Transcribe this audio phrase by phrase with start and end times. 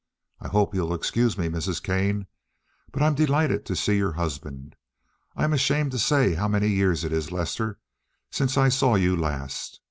[0.39, 1.83] I hope you'll excuse me, Mrs.
[1.83, 2.25] Kane,
[2.91, 4.75] but I'm delighted to see your husband.
[5.35, 7.77] I'm ashamed to say how many years it is, Lester,
[8.31, 9.79] since I saw you last!